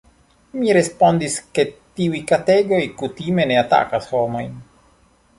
[0.59, 1.65] Mi respondis, ke
[1.99, 4.57] tiuj kategoj kutime ne atakas homojn.